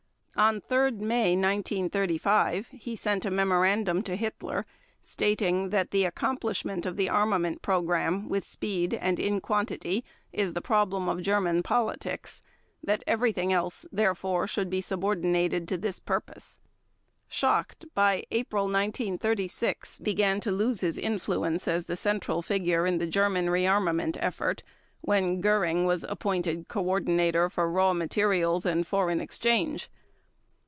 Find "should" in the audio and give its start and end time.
14.47-14.69